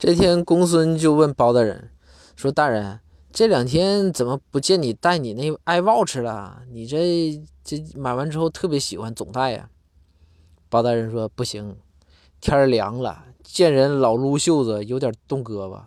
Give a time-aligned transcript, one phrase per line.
[0.00, 1.90] 这天公孙就问包大人
[2.34, 6.62] 说大人这两天怎么不见你带你那 iwatch 了？
[6.70, 9.68] 你这这买完之后特别喜欢总戴呀？
[10.70, 11.76] 包大人说不行
[12.40, 15.82] 天凉了见人老撸袖子有点冻胳膊。